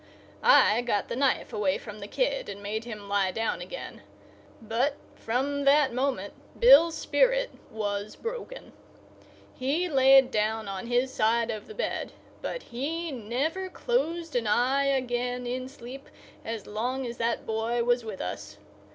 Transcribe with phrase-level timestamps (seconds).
[0.41, 4.01] I got the knife away from the kid and made him lie down again.
[4.59, 8.73] But, from that moment, Bill's spirit was broken.
[9.53, 14.85] He laid down on his side of the bed, but he never closed an eye
[14.85, 16.09] again in sleep
[16.43, 18.57] as long as that boy was with us.